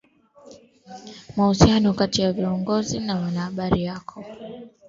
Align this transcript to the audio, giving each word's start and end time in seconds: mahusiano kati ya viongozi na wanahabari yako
mahusiano 1.37 1.93
kati 1.93 2.21
ya 2.21 2.33
viongozi 2.33 2.99
na 2.99 3.19
wanahabari 3.19 3.83
yako 3.83 4.25